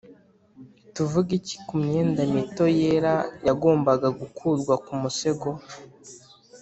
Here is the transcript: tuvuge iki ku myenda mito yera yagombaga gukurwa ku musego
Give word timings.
tuvuge 0.95 1.31
iki 1.39 1.55
ku 1.67 1.73
myenda 1.83 2.21
mito 2.33 2.65
yera 2.79 3.15
yagombaga 3.47 4.07
gukurwa 4.19 4.73
ku 4.85 4.93
musego 5.01 5.49